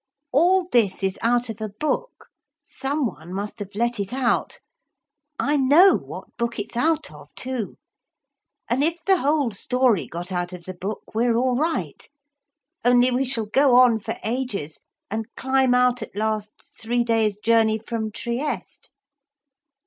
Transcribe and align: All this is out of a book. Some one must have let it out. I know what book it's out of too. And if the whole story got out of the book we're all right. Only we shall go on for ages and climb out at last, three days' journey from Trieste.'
All 0.31 0.67
this 0.71 1.03
is 1.03 1.19
out 1.21 1.47
of 1.49 1.61
a 1.61 1.69
book. 1.69 2.29
Some 2.63 3.05
one 3.05 3.31
must 3.31 3.59
have 3.59 3.75
let 3.75 3.99
it 3.99 4.11
out. 4.11 4.57
I 5.39 5.57
know 5.57 5.93
what 5.95 6.35
book 6.37 6.57
it's 6.57 6.75
out 6.75 7.11
of 7.11 7.31
too. 7.35 7.77
And 8.67 8.83
if 8.83 9.05
the 9.05 9.17
whole 9.19 9.51
story 9.51 10.07
got 10.07 10.31
out 10.31 10.53
of 10.53 10.63
the 10.65 10.73
book 10.73 11.13
we're 11.13 11.35
all 11.35 11.55
right. 11.55 12.01
Only 12.83 13.11
we 13.11 13.25
shall 13.25 13.45
go 13.45 13.75
on 13.75 13.99
for 13.99 14.17
ages 14.23 14.79
and 15.11 15.27
climb 15.35 15.75
out 15.75 16.01
at 16.01 16.15
last, 16.15 16.75
three 16.81 17.03
days' 17.03 17.37
journey 17.37 17.77
from 17.77 18.11
Trieste.' 18.11 18.89